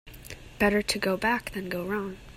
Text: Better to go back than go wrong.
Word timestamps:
Better 0.57 0.81
to 0.81 0.97
go 0.97 1.15
back 1.15 1.51
than 1.51 1.69
go 1.69 1.85
wrong. 1.85 2.17